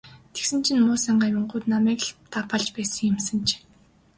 Тэгсэн 0.33 0.59
чинь 0.65 0.83
муусайн 0.85 1.17
гамингууд 1.23 1.65
намайг 1.71 1.99
л 2.07 2.11
даапаалж 2.33 2.67
явсан 2.81 3.05
юм 3.11 3.17
санж. 3.27 3.49